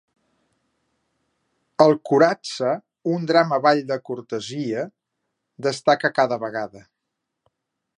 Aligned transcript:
El 1.85 1.93
"kuratsa", 2.11 2.71
un 3.17 3.29
drama 3.33 3.61
ball 3.67 3.85
de 3.93 4.01
cortesia, 4.11 4.89
destaca 5.71 6.17
cada 6.21 6.45
vegada. 6.47 6.89